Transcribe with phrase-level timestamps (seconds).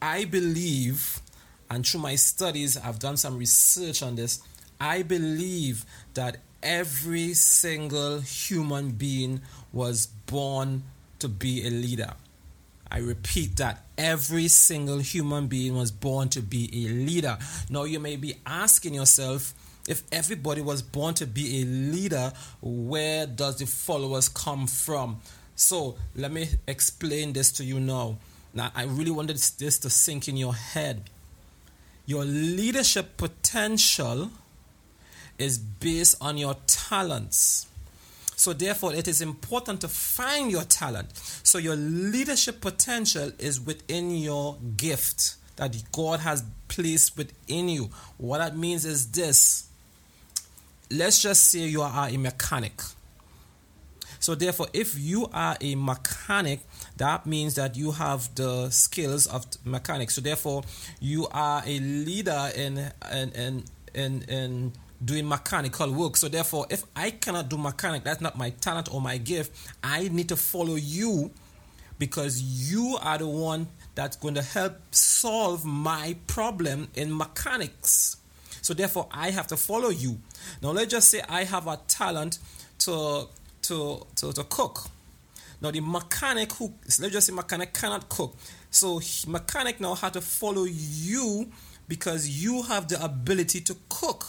[0.00, 1.20] I believe,
[1.70, 4.42] and through my studies, I've done some research on this.
[4.78, 9.40] I believe that every single human being
[9.72, 10.82] was born
[11.18, 12.12] to be a leader.
[12.90, 17.38] I repeat that every single human being was born to be a leader.
[17.70, 19.54] Now, you may be asking yourself,
[19.88, 25.20] if everybody was born to be a leader, where does the followers come from?
[25.54, 28.18] So, let me explain this to you now.
[28.52, 31.10] Now, I really wanted this to sink in your head.
[32.04, 34.30] Your leadership potential
[35.38, 37.66] is based on your talents.
[38.36, 41.16] So, therefore, it is important to find your talent.
[41.42, 47.90] So, your leadership potential is within your gift that God has placed within you.
[48.18, 49.65] What that means is this
[50.90, 52.80] let's just say you are a mechanic.
[54.18, 56.60] So, therefore, if you are a mechanic,
[56.96, 60.10] that means that you have the skills of mechanic.
[60.10, 60.62] So, therefore,
[61.00, 63.64] you are a leader in in in
[63.94, 64.72] in, in
[65.04, 66.16] doing mechanical work.
[66.16, 69.52] So, therefore, if I cannot do mechanic, that's not my talent or my gift.
[69.82, 71.30] I need to follow you
[71.98, 78.16] because you are the one that's going to help solve my problem in mechanics.
[78.62, 80.18] So therefore, I have to follow you.
[80.62, 82.38] Now, let's just say I have a talent
[82.80, 83.28] to
[83.62, 84.88] to to, to cook.
[85.60, 88.36] Now, the mechanic who let's just say mechanic cannot cook.
[88.70, 91.50] So mechanic now have to follow you
[91.88, 94.26] because you have the ability to cook.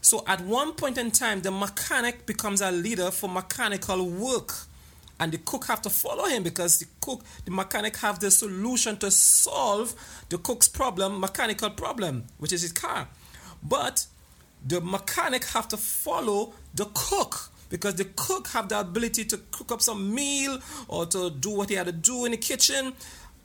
[0.00, 4.54] So at one point in time, the mechanic becomes a leader for mechanical work.
[5.20, 8.96] And the cook have to follow him because the cook, the mechanic have the solution
[8.98, 9.94] to solve
[10.28, 13.08] the cook's problem, mechanical problem, which is his car.
[13.62, 14.06] But
[14.66, 19.72] the mechanic have to follow the cook because the cook have the ability to cook
[19.72, 20.58] up some meal
[20.88, 22.94] or to do what he had to do in the kitchen.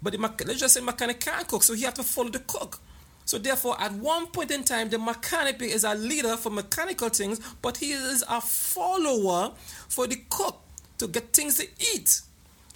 [0.02, 2.80] But the, let's just say mechanic can't cook, so he have to follow the cook.
[3.26, 7.40] So therefore, at one point in time, the mechanic is a leader for mechanical things,
[7.62, 9.54] but he is a follower
[9.88, 10.60] for the cook
[10.98, 12.22] to get things to eat.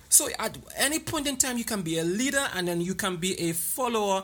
[0.09, 3.17] So at any point in time, you can be a leader and then you can
[3.17, 4.23] be a follower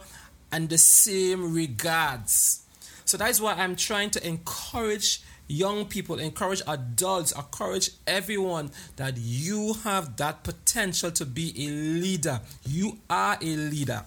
[0.52, 2.63] and the same regards.
[3.06, 9.18] So that is why I'm trying to encourage young people, encourage adults, encourage everyone that
[9.18, 12.42] you have that potential to be a leader.
[12.66, 14.06] You are a leader.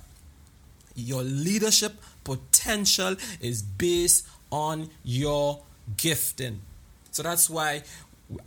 [0.95, 5.61] Your leadership potential is based on your
[5.97, 6.61] gifting.
[7.11, 7.83] So that's why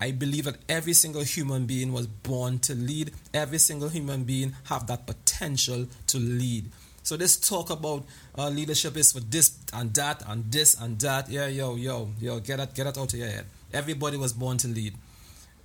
[0.02, 3.12] I believe that every single human being was born to lead.
[3.34, 6.66] Every single human being have that potential to lead.
[7.04, 8.06] So this talk about
[8.38, 11.30] uh, leadership is for this and that and this and that.
[11.30, 13.46] Yeah, yo, yo, yo, get that, get that out of your head.
[13.74, 14.96] Everybody was born to lead.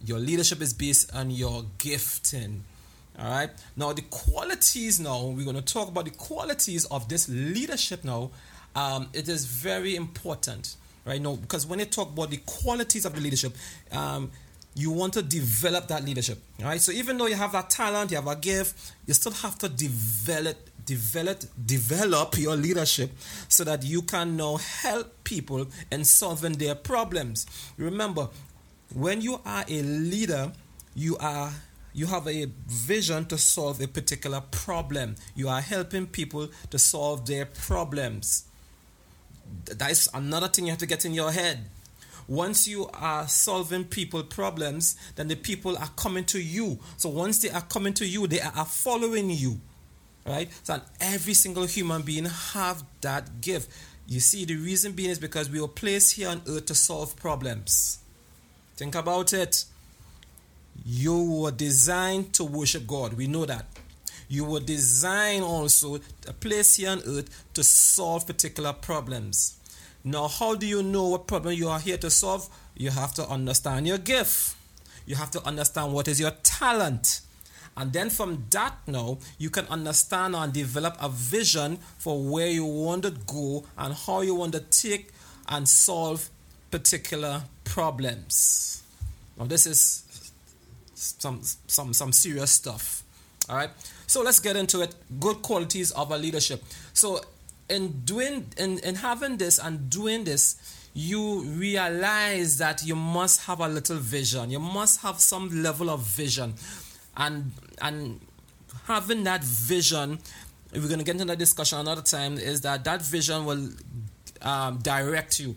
[0.04, 2.64] Your leadership is based on your gifting.
[3.18, 3.50] All right.
[3.76, 5.00] Now the qualities.
[5.00, 8.04] Now we're going to talk about the qualities of this leadership.
[8.04, 8.30] Now,
[8.74, 11.20] um, it is very important, right?
[11.20, 13.54] Now, because when you talk about the qualities of the leadership,
[13.92, 14.30] um,
[14.74, 16.80] you want to develop that leadership, right?
[16.80, 19.68] So even though you have that talent, you have a gift, you still have to
[19.68, 23.10] develop develop develop your leadership
[23.48, 27.46] so that you can now help people in solving their problems.
[27.76, 28.28] Remember
[28.92, 30.52] when you are a leader
[30.94, 31.52] you are
[31.92, 35.14] you have a vision to solve a particular problem.
[35.36, 38.46] You are helping people to solve their problems.
[39.66, 41.60] That is another thing you have to get in your head.
[42.26, 46.78] Once you are solving people problems then the people are coming to you.
[46.96, 49.60] So once they are coming to you they are following you
[50.26, 50.50] right?
[50.62, 53.70] So every single human being have that gift.
[54.06, 57.16] You see the reason being is because we were placed here on earth to solve
[57.16, 57.98] problems.
[58.76, 59.64] Think about it.
[60.84, 63.14] You were designed to worship god.
[63.14, 63.66] We know that.
[64.28, 69.58] You were designed also a place here on earth to solve particular problems.
[70.02, 72.48] Now, how do you know what problem you are here to solve?
[72.76, 74.56] You have to understand your gift.
[75.06, 77.20] You have to understand what is your talent.
[77.76, 82.64] And then from that now, you can understand and develop a vision for where you
[82.64, 85.10] want to go and how you want to take
[85.48, 86.30] and solve
[86.70, 88.82] particular problems.
[89.36, 90.32] Now this is
[90.94, 93.02] some some some serious stuff.
[93.48, 93.70] All right.
[94.06, 94.94] So let's get into it.
[95.18, 96.62] Good qualities of a leadership.
[96.92, 97.20] So
[97.68, 100.56] in doing in, in having this and doing this
[100.94, 106.00] you realize that you must have a little vision you must have some level of
[106.00, 106.54] vision
[107.16, 108.20] and and
[108.86, 110.18] having that vision
[110.72, 113.68] we're going to get into that discussion another time is that that vision will
[114.42, 115.54] um, direct you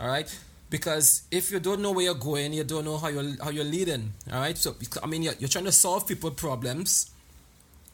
[0.00, 0.40] all right?
[0.70, 3.64] Because if you don't know where you're going you don't know how you're how you're
[3.64, 4.56] leading all right?
[4.56, 7.10] So i mean you're, you're trying to solve people problems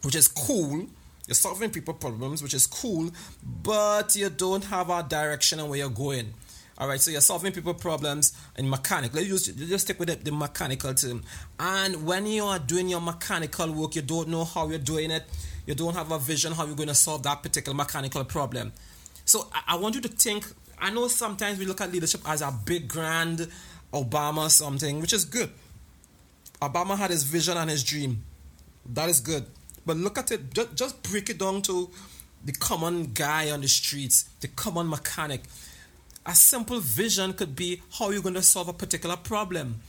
[0.02, 0.86] which is cool.
[1.26, 3.10] You're solving people problems, which is cool,
[3.62, 6.32] but you don't have a direction on where you're going.
[6.80, 9.12] All right, so you're solving people problems in mechanic.
[9.12, 11.22] Let's just, just stick with the, the mechanical term.
[11.58, 15.24] And when you are doing your mechanical work, you don't know how you're doing it.
[15.66, 18.72] You don't have a vision how you're going to solve that particular mechanical problem.
[19.26, 20.46] So I, I want you to think.
[20.78, 23.46] I know sometimes we look at leadership as a big, grand
[23.92, 25.50] Obama something, which is good.
[26.62, 28.24] Obama had his vision and his dream.
[28.86, 29.44] That is good.
[29.84, 31.90] But look at it, just, just break it down to
[32.42, 35.42] the common guy on the streets, the common mechanic.
[36.26, 39.80] A simple vision could be how you're going to solve a particular problem.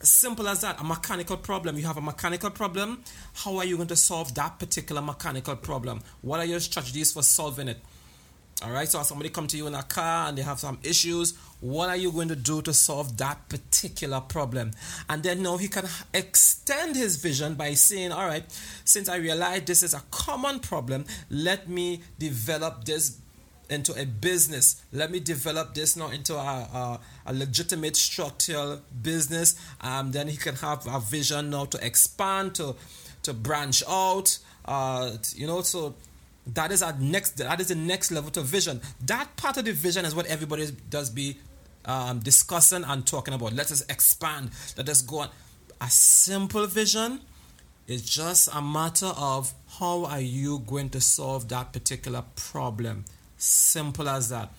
[0.00, 1.78] As simple as that, a mechanical problem.
[1.78, 3.02] You have a mechanical problem.
[3.34, 6.02] How are you going to solve that particular mechanical problem?
[6.22, 7.78] What are your strategies for solving it?
[8.64, 11.36] All right, so somebody come to you in a car and they have some issues.
[11.60, 14.72] What are you going to do to solve that particular problem?
[15.08, 18.44] And then now he can extend his vision by saying, All right,
[18.84, 23.18] since I realize this is a common problem, let me develop this
[23.70, 24.82] into a business.
[24.92, 29.56] Let me develop this now into a, a, a legitimate structural business.
[29.80, 32.76] Um, then he can have a vision now to expand, to
[33.22, 34.38] to branch out.
[34.64, 35.94] Uh, you know, so
[36.46, 37.36] that is our next.
[37.38, 38.80] That is the next level to vision.
[39.04, 41.38] That part of the vision is what everybody does be
[41.84, 43.52] um, discussing and talking about.
[43.52, 44.50] Let us expand.
[44.76, 45.30] Let us go on.
[45.80, 47.20] A simple vision
[47.86, 53.04] is just a matter of how are you going to solve that particular problem.
[53.36, 54.50] Simple as that.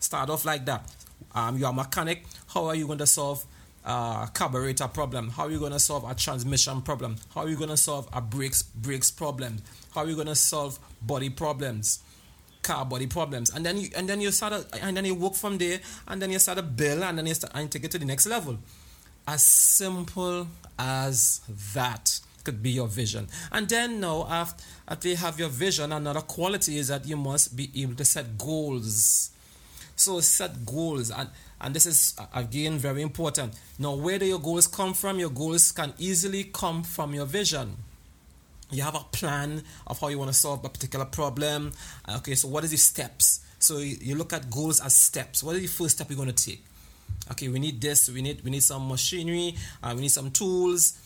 [0.00, 0.90] Start off like that.
[1.34, 2.24] Um, you're a mechanic.
[2.48, 3.44] How are you going to solve
[3.84, 5.30] a carburetor problem?
[5.30, 7.16] How are you going to solve a transmission problem?
[7.34, 9.58] How are you going to solve a brakes brakes problem?
[9.94, 12.00] How are you going to solve body problems?
[12.62, 15.34] car body problems and then you and then you start to, and then you work
[15.34, 17.92] from there and then you start a bill and then you start and take it
[17.92, 18.58] to the next level
[19.28, 21.42] as simple as
[21.74, 26.24] that could be your vision and then now after, after you have your vision another
[26.36, 29.30] quality is that you must be able to set goals
[29.96, 31.28] so set goals and
[31.60, 33.54] and this is again very important.
[33.78, 35.18] Now, where do your goals come from?
[35.18, 37.76] Your goals can easily come from your vision.
[38.70, 41.72] You have a plan of how you want to solve a particular problem.
[42.16, 43.40] Okay, so what are the steps?
[43.58, 45.42] So you look at goals as steps.
[45.42, 46.62] What is the first step you're going to take?
[47.30, 48.08] Okay, we need this.
[48.10, 49.56] We need we need some machinery.
[49.82, 50.98] Uh, we need some tools.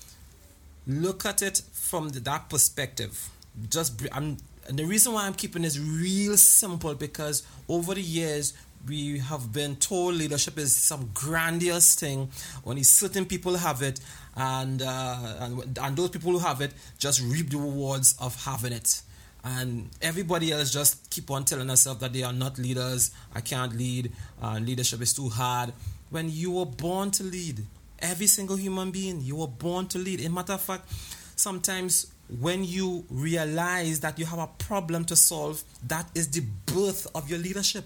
[0.87, 3.31] Look at it from the, that perspective.
[3.69, 8.55] Just I'm, and the reason why I'm keeping this real simple because over the years
[8.89, 12.31] we have been told leadership is some grandiose thing.
[12.65, 14.01] Only certain people have it,
[14.37, 18.73] and, uh, and and those people who have it just reap the rewards of having
[18.73, 19.03] it.
[19.43, 23.11] And everybody else just keep on telling themselves that they are not leaders.
[23.35, 24.13] I can't lead.
[24.43, 25.73] Uh, leadership is too hard.
[26.11, 27.65] When you were born to lead,
[28.03, 30.21] every single human being, you were born to lead.
[30.21, 30.91] In matter of fact,
[31.37, 37.07] sometimes when you realize that you have a problem to solve, that is the birth
[37.15, 37.85] of your leadership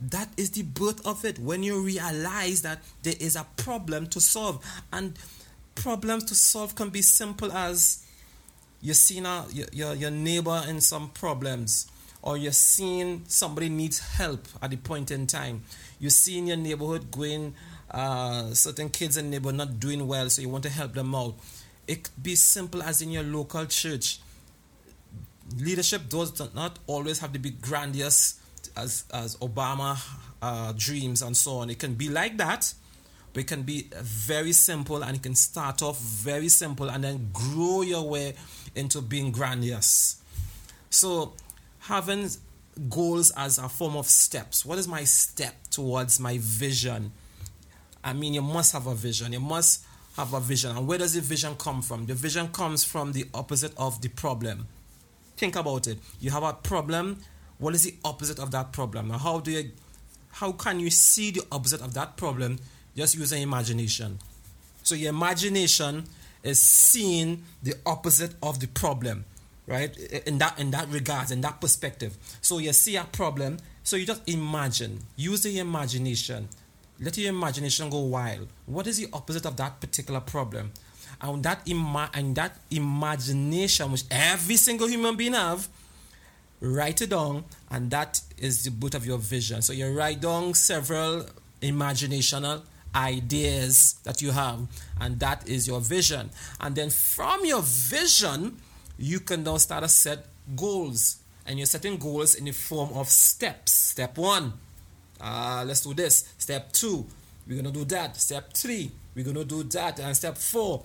[0.00, 1.38] that is the birth of it.
[1.38, 5.18] When you realize that there is a problem to solve, and
[5.74, 8.06] problems to solve can be simple as
[8.80, 11.90] you're seeing a, your, your neighbor in some problems
[12.22, 15.62] or you're seeing somebody needs help at the point in time.
[15.98, 17.54] You're seeing your neighborhood going,
[17.90, 21.14] uh, certain kids in the neighborhood not doing well, so you want to help them
[21.14, 21.34] out.
[21.86, 24.20] It could be simple as in your local church.
[25.58, 28.38] Leadership does not always have to be grandiose
[28.76, 29.98] as, as Obama
[30.40, 31.70] uh, dreams and so on.
[31.70, 32.72] It can be like that,
[33.32, 37.30] but it can be very simple and it can start off very simple and then
[37.32, 38.34] grow your way
[38.74, 40.16] into being grandiose.
[40.90, 41.32] So,
[41.80, 42.28] having
[42.88, 44.64] goals as a form of steps.
[44.64, 47.12] What is my step towards my vision?
[48.02, 49.32] I mean, you must have a vision.
[49.32, 49.84] You must
[50.16, 50.76] have a vision.
[50.76, 52.06] And where does the vision come from?
[52.06, 54.66] The vision comes from the opposite of the problem.
[55.36, 55.98] Think about it.
[56.20, 57.20] You have a problem.
[57.58, 59.08] What is the opposite of that problem?
[59.08, 59.70] Now, how do you,
[60.32, 62.58] how can you see the opposite of that problem?
[62.96, 64.18] Just using imagination.
[64.82, 66.04] So your imagination
[66.42, 69.24] is seeing the opposite of the problem
[69.70, 69.96] right?
[70.26, 72.18] In that in that regards, in that perspective.
[72.42, 76.48] So you see a problem, so you just imagine, use the imagination,
[77.00, 78.48] let your imagination go wild.
[78.66, 80.72] What is the opposite of that particular problem?
[81.20, 85.68] And that ima- and that imagination, which every single human being have,
[86.60, 89.62] write it down, and that is the boot of your vision.
[89.62, 91.26] So you write down several
[91.62, 92.62] imaginational
[92.94, 94.66] ideas that you have,
[95.00, 96.30] and that is your vision.
[96.60, 98.58] And then from your vision,
[98.98, 100.26] you can now start to set
[100.56, 101.16] goals.
[101.46, 103.72] And you're setting goals in the form of steps.
[103.72, 104.52] Step one,
[105.20, 106.32] uh, let's do this.
[106.38, 107.06] Step two,
[107.46, 108.16] we're to do that.
[108.16, 109.98] Step three, we're to do that.
[110.00, 110.82] And step four,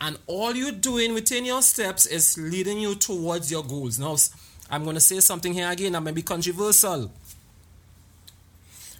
[0.00, 3.98] and all you're doing within your steps is leading you towards your goals.
[3.98, 4.16] Now,
[4.70, 7.10] I'm to say something here again i may be controversial.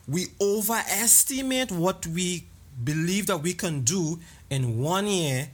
[0.07, 2.45] We overestimate what we
[2.83, 5.49] believe that we can do in one year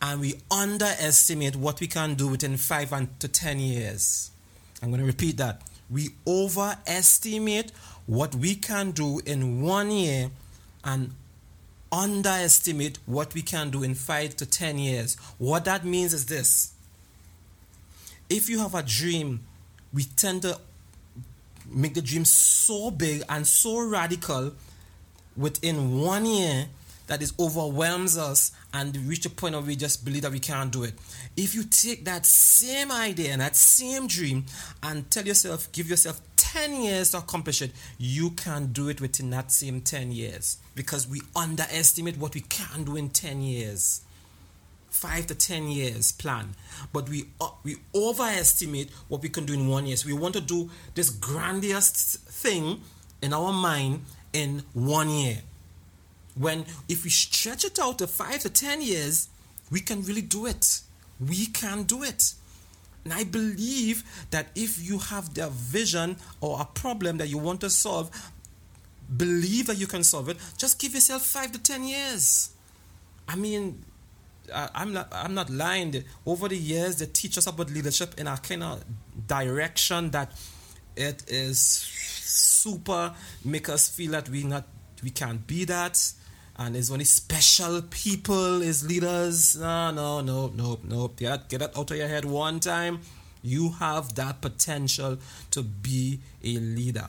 [0.00, 4.30] and we underestimate what we can do within five and to ten years.
[4.82, 5.62] I'm going to repeat that.
[5.90, 7.72] We overestimate
[8.06, 10.30] what we can do in one year
[10.84, 11.12] and
[11.90, 15.16] underestimate what we can do in five to ten years.
[15.38, 16.72] What that means is this
[18.28, 19.40] if you have a dream,
[19.92, 20.58] we tend to
[21.66, 24.52] make the dream so big and so radical
[25.36, 26.66] within one year
[27.06, 30.70] that it overwhelms us and reach a point where we just believe that we can't
[30.70, 30.94] do it.
[31.36, 34.44] If you take that same idea and that same dream
[34.82, 39.30] and tell yourself, give yourself 10 years to accomplish it, you can do it within
[39.30, 44.02] that same 10 years because we underestimate what we can do in 10 years.
[44.90, 46.54] Five to ten years plan,
[46.94, 49.96] but we uh, we overestimate what we can do in one year.
[49.96, 52.80] So we want to do this grandiose thing
[53.20, 55.42] in our mind in one year
[56.38, 59.28] when if we stretch it out to five to ten years,
[59.70, 60.80] we can really do it.
[61.20, 62.34] We can do it.
[63.04, 67.60] And I believe that if you have the vision or a problem that you want
[67.62, 68.10] to solve,
[69.16, 72.50] believe that you can solve it, just give yourself five to ten years.
[73.26, 73.84] I mean,
[74.52, 76.04] I'm not I'm not lying.
[76.26, 78.84] Over the years, they teach us about leadership in a kind of
[79.26, 80.32] direction that
[80.96, 83.14] it is super
[83.44, 84.66] make us feel that we not
[85.02, 86.12] we can't be that
[86.58, 89.56] and there's only special people is leaders.
[89.56, 91.08] No, no, no, no, no.
[91.08, 93.00] Get, get that out of your head one time.
[93.42, 95.18] You have that potential
[95.52, 97.08] to be a leader.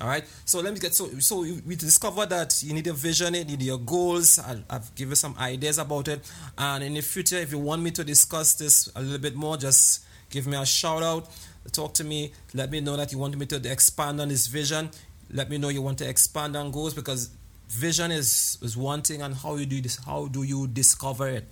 [0.00, 0.24] All right.
[0.44, 3.60] So let me get so so we discovered that you need a vision, you need
[3.60, 4.38] your goals.
[4.38, 7.90] I, I've given some ideas about it, and in the future, if you want me
[7.90, 11.28] to discuss this a little bit more, just give me a shout out.
[11.72, 12.32] Talk to me.
[12.54, 14.90] Let me know that you want me to expand on this vision.
[15.32, 17.30] Let me know you want to expand on goals because
[17.70, 21.44] vision is is one thing and how you do this how do you discover it?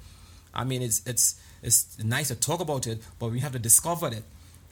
[0.55, 4.09] I mean it's it's it's nice to talk about it but we have to discover
[4.09, 4.25] it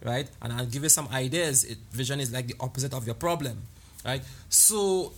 [0.05, 0.29] right?
[0.43, 1.65] And i'll give you some ideas.
[1.65, 3.63] It, vision is like the opposite of your problem
[4.05, 4.23] right?
[4.49, 5.13] So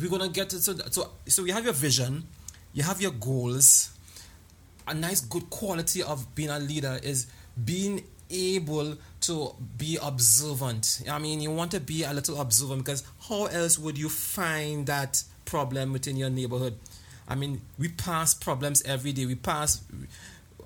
[0.00, 2.24] we're gonna get to so so, so you have your vision
[2.72, 3.90] you have your goals.
[4.88, 7.26] A nice good quality of being a leader is
[7.64, 11.02] being able to be observant.
[11.08, 14.86] I mean, you want to be a little observant because how else would you find
[14.86, 16.78] that problem within your neighborhood.
[17.28, 19.26] I mean, we pass problems every day.
[19.26, 19.82] We pass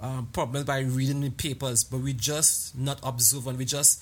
[0.01, 3.59] um, problems by reading the papers, but we just not observant.
[3.59, 4.01] We just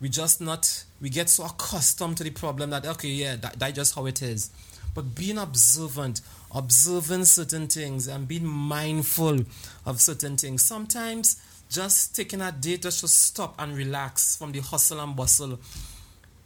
[0.00, 3.74] we just not we get so accustomed to the problem that okay, yeah, that, that's
[3.74, 4.50] just how it is.
[4.94, 6.22] But being observant,
[6.54, 9.40] observing certain things, and being mindful
[9.84, 10.64] of certain things.
[10.64, 15.58] Sometimes just taking a day just to stop and relax from the hustle and bustle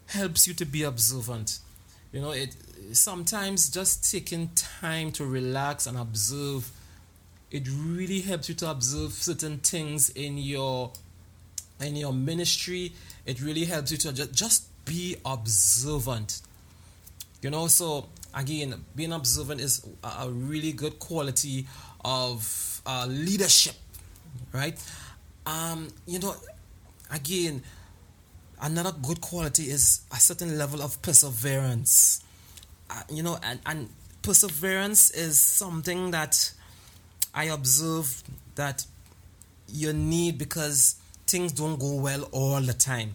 [0.06, 1.60] helps you to be observant.
[2.12, 2.56] You know, it
[2.92, 6.70] sometimes just taking time to relax and observe
[7.50, 10.90] it really helps you to observe certain things in your
[11.80, 12.92] in your ministry.
[13.24, 16.40] It really helps you to just, just be observant.
[17.42, 21.66] You know, so again, being observant is a really good quality
[22.04, 23.74] of uh, leadership,
[24.52, 24.78] right?
[25.44, 26.34] Um, you know,
[27.10, 27.62] again,
[28.60, 32.22] another good quality is a certain level of perseverance.
[33.10, 33.88] You know, and, and
[34.22, 36.52] perseverance is something that
[37.34, 38.22] I observe
[38.54, 38.86] that
[39.68, 43.14] you need because things don't go well all the time.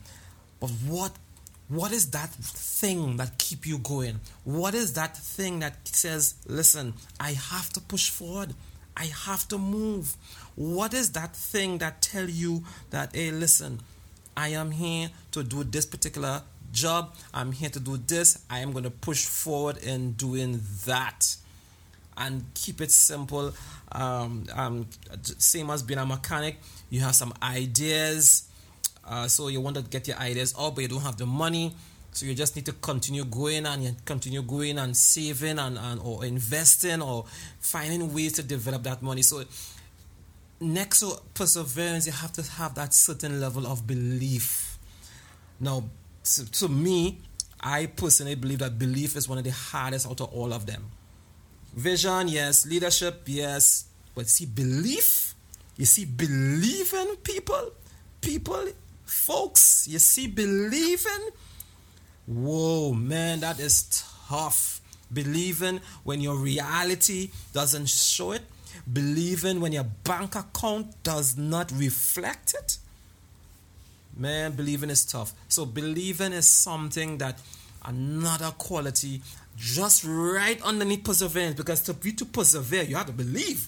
[0.59, 1.11] But what
[1.67, 4.19] what is that thing that keep you going?
[4.43, 8.53] What is that thing that says, listen, I have to push forward.
[8.97, 10.15] I have to move.
[10.55, 13.79] What is that thing that tell you that hey listen,
[14.35, 17.15] I am here to do this particular job.
[17.33, 18.43] I'm here to do this.
[18.49, 21.35] I am going to push forward in doing that.
[22.17, 23.53] And keep it simple.
[23.91, 24.87] Um, um,
[25.37, 26.57] same as being a mechanic,
[26.89, 28.47] you have some ideas.
[29.07, 31.73] Uh, so you want to get your ideas out, but you don't have the money.
[32.13, 36.25] So you just need to continue going and continue going and saving and, and or
[36.25, 37.25] investing or
[37.59, 39.21] finding ways to develop that money.
[39.21, 39.45] So
[40.59, 44.77] next to perseverance, you have to have that certain level of belief.
[45.59, 45.85] Now,
[46.23, 47.19] to, to me,
[47.59, 50.83] I personally believe that belief is one of the hardest out of all of them.
[51.75, 52.65] Vision, yes.
[52.65, 53.85] Leadership, yes.
[54.13, 55.35] But see, belief,
[55.77, 57.71] you see, believing people,
[58.19, 58.67] people,
[59.05, 61.29] folks, you see, believing
[62.27, 64.79] Whoa, man, that is tough.
[65.11, 68.43] Believing when your reality doesn't show it,
[68.91, 72.77] believing when your bank account does not reflect it.
[74.21, 75.33] Man, believing is tough.
[75.47, 77.41] So, believing is something that
[77.83, 79.19] another quality
[79.57, 83.67] just right underneath perseverance because to be to persevere, you have to believe.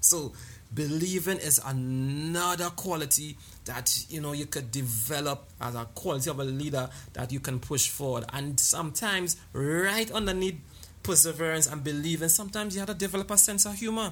[0.00, 0.32] So,
[0.74, 3.36] believing is another quality
[3.66, 7.60] that you know you could develop as a quality of a leader that you can
[7.60, 10.58] push forward and sometimes right underneath
[11.04, 14.10] perseverance and believing sometimes you have to develop a sense of humor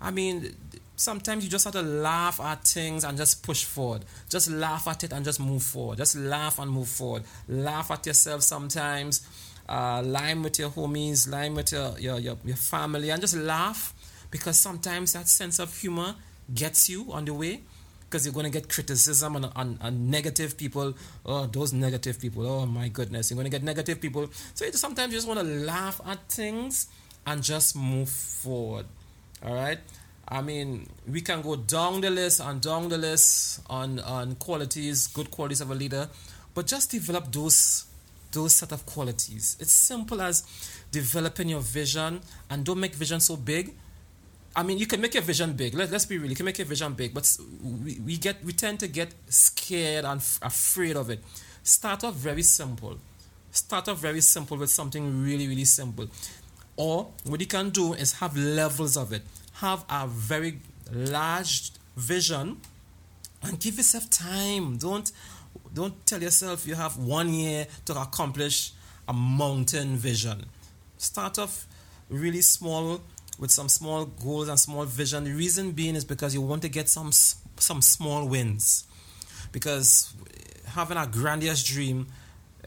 [0.00, 0.54] i mean
[0.96, 5.04] sometimes you just have to laugh at things and just push forward just laugh at
[5.04, 9.26] it and just move forward just laugh and move forward laugh at yourself sometimes
[9.68, 10.02] uh,
[10.42, 13.94] with your homies line with your, your, your, your family and just laugh
[14.30, 16.14] because sometimes that sense of humor
[16.52, 17.60] gets you on the way
[18.12, 20.92] because you're going to get criticism and, and, and, negative people.
[21.24, 22.46] Oh, those negative people.
[22.46, 23.30] Oh, my goodness.
[23.30, 24.28] You're going to get negative people.
[24.52, 26.88] So you sometimes you just want to laugh at things
[27.26, 28.84] and just move forward.
[29.42, 29.78] All right?
[30.32, 35.06] I mean, we can go down the list and down the list on, on qualities,
[35.08, 36.08] good qualities of a leader,
[36.54, 37.86] but just develop those
[38.32, 39.58] those set of qualities.
[39.60, 40.42] It's simple as
[40.90, 43.74] developing your vision and don't make vision so big
[44.54, 45.74] I mean, you can make your vision big.
[45.74, 46.28] Let, let's be real.
[46.28, 50.04] You can make your vision big, but we, we get we tend to get scared
[50.04, 51.20] and f- afraid of it.
[51.62, 52.98] Start off very simple.
[53.50, 56.08] Start off very simple with something really, really simple.
[56.76, 59.22] Or what you can do is have levels of it.
[59.62, 60.58] Have a very
[60.92, 62.56] large vision
[63.44, 64.76] and give yourself time.
[64.76, 65.12] Don't
[65.72, 68.72] don't tell yourself you have one year to accomplish
[69.06, 70.46] a mountain vision.
[70.98, 71.68] Start off
[72.08, 73.02] really small
[73.38, 75.22] with some small goals and small vision.
[75.22, 78.84] The reason being is because you want to get some some small wins.
[79.52, 80.12] Because
[80.66, 82.08] having a grandiose dream,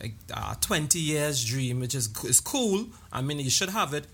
[0.01, 2.87] a 20 years dream, which is is cool.
[3.11, 4.07] I mean, you should have it.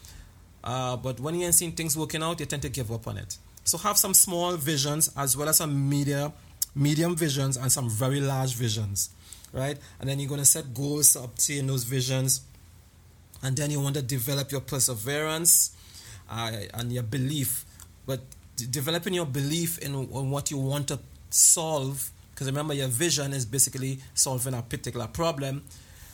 [0.64, 3.18] Uh, but when you ain't seeing things working out, you tend to give up on
[3.18, 3.38] it.
[3.64, 6.32] So have some small visions as well as some media,
[6.76, 9.10] medium visions and some very large visions,
[9.54, 9.78] right?
[10.00, 12.42] And then you're going to set goals to obtain those visions.
[13.44, 15.76] And then you want to develop your perseverance
[16.30, 17.66] uh, and your belief,
[18.06, 18.22] but
[18.70, 22.12] developing your belief in, in what you want to solve.
[22.32, 25.64] Because remember, your vision is basically solving a particular problem.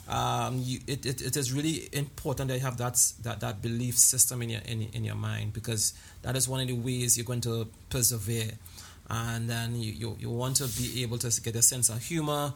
[0.08, 3.98] Um, you, it, it, it is really important that you have that, that, that belief
[3.98, 7.26] system in your, in, in your mind because that is one of the ways you're
[7.26, 8.52] going to persevere.
[9.10, 12.54] And then you, you, you want to be able to get a sense of humor.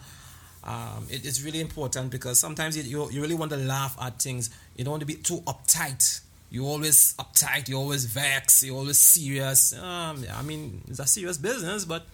[0.64, 4.22] Um, it, it's really important because sometimes you, you, you really want to laugh at
[4.22, 4.50] things.
[4.78, 9.00] You don't want to be too uptight you always uptight, you always vex, you always
[9.00, 9.74] serious.
[9.74, 12.06] Um, I mean, it's a serious business, but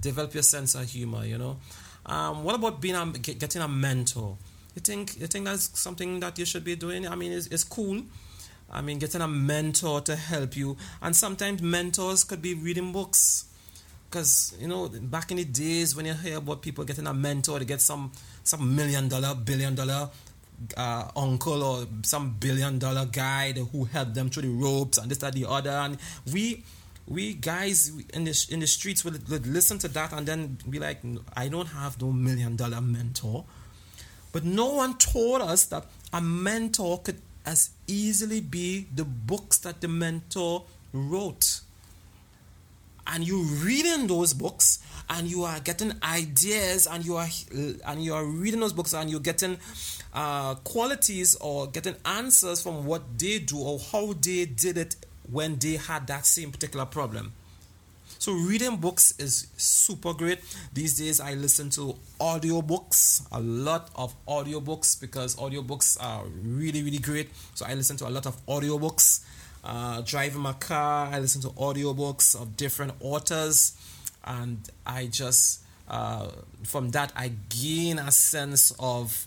[0.00, 1.26] develop your sense of humor.
[1.26, 1.56] You know.
[2.08, 4.36] Um, what about being a, getting a mentor?
[4.74, 7.06] You think you think that's something that you should be doing?
[7.06, 8.02] I mean, it's, it's cool.
[8.70, 13.44] I mean, getting a mentor to help you, and sometimes mentors could be reading books.
[14.08, 17.58] Because you know, back in the days when you hear about people getting a mentor
[17.58, 18.10] to get some
[18.42, 20.08] some million dollar, billion dollar
[20.76, 25.18] uh, uncle or some billion dollar guy who helped them through the ropes and this
[25.18, 25.98] that the other and
[26.32, 26.64] we
[27.08, 30.78] we guys in the in the streets would, would listen to that and then be
[30.78, 31.00] like
[31.34, 33.44] I don't have no million dollar mentor.
[34.30, 39.80] But no one told us that a mentor could as easily be the books that
[39.80, 41.60] the mentor wrote.
[43.06, 47.28] And you reading those books and you are getting ideas and you are
[47.86, 49.56] and you are reading those books and you're getting
[50.12, 54.96] uh, qualities or getting answers from what they do or how they did it
[55.30, 57.32] when they had that same particular problem.
[58.18, 60.40] So reading books is super great.
[60.72, 66.98] These days i listen to audiobooks a lot of audiobooks because audiobooks are really really
[66.98, 67.28] great.
[67.54, 69.24] So i listen to a lot of audiobooks.
[69.62, 73.76] Uh, driving my car i listen to audiobooks of different authors.
[74.24, 76.28] And i just uh,
[76.64, 79.26] from that i gain a sense of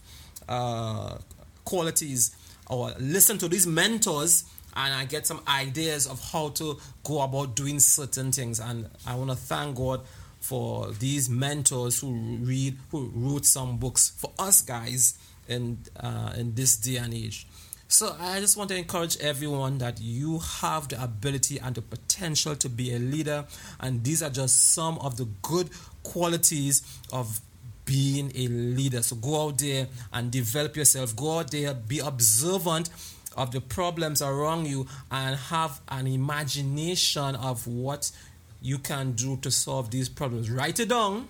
[0.49, 1.17] uh,
[1.63, 2.35] qualities.
[2.67, 7.55] Or listen to these mentors and I get some ideas of how to go about
[7.55, 8.59] doing certain things.
[8.59, 10.01] And I want to thank God
[10.39, 16.55] for these mentors who read, who wrote some books for us guys in uh, in
[16.55, 17.47] this day and age.
[17.87, 22.55] So I just want to encourage everyone that you have the ability and the potential
[22.55, 23.45] to be a leader,
[23.81, 25.69] and these are just some of the good
[26.03, 26.81] qualities
[27.11, 27.41] of
[27.83, 29.01] being a leader.
[29.01, 31.15] So go out there and develop yourself.
[31.15, 32.89] Go out there, be observant
[33.35, 38.11] of the problems around you and have an imagination of what
[38.61, 40.49] you can do to solve these problems.
[40.49, 41.27] Write it down.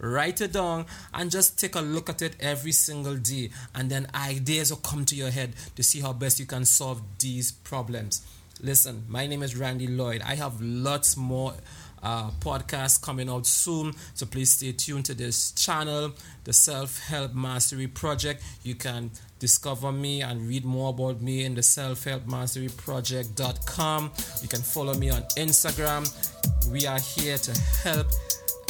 [0.00, 4.06] Write it down and just take a look at it every single day, and then
[4.14, 8.24] ideas will come to your head to see how best you can solve these problems.
[8.62, 10.22] Listen, my name is Randy Lloyd.
[10.24, 11.54] I have lots more
[12.02, 13.92] uh, podcast coming out soon.
[14.14, 16.12] So please stay tuned to this channel,
[16.44, 18.42] the Self Help Mastery Project.
[18.62, 24.10] You can discover me and read more about me in the Self Help Mastery Project.com.
[24.42, 26.06] You can follow me on Instagram.
[26.70, 28.08] We are here to help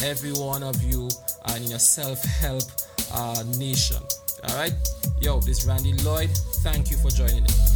[0.03, 1.09] every one of you
[1.45, 2.65] uh, in your self help
[3.13, 4.03] uh, nation.
[4.49, 4.75] All right,
[5.21, 6.31] yo, this is Randy Lloyd.
[6.63, 7.68] Thank you for joining in.